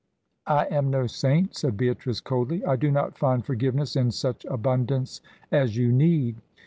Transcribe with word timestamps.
"I 0.47 0.65
am 0.71 0.89
no 0.89 1.05
saint," 1.05 1.55
said 1.55 1.77
Beatrice, 1.77 2.21
coldly. 2.21 2.65
"I 2.65 2.75
do 2.75 2.89
not 2.89 3.19
find 3.19 3.45
forgiveness 3.45 3.95
in 3.95 4.09
such 4.09 4.45
abundance 4.45 5.21
as 5.51 5.77
you 5.77 5.91
need." 5.91 6.37